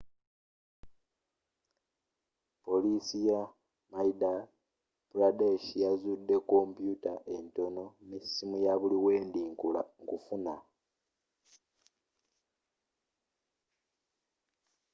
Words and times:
poliisi 2.65 3.17
ye 3.27 3.39
madya 3.91 4.33
pradesh 5.09 5.67
yazudde 5.83 6.35
kompuuta 6.49 7.13
entono 7.35 7.83
nesimu 8.09 8.55
yabuliwendi 8.65 9.39
nkufuna 9.49 10.55